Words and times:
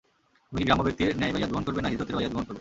তুমি 0.47 0.59
কি 0.61 0.65
গ্রাম্য 0.67 0.83
ব্যক্তির 0.85 1.09
ন্যায় 1.19 1.33
বাইয়াত 1.33 1.49
গ্রহণ 1.51 1.65
করবে, 1.67 1.79
না 1.81 1.89
হিজরতের 1.93 2.15
বাইয়াত 2.17 2.31
গ্রহণ 2.33 2.45
করবে। 2.49 2.59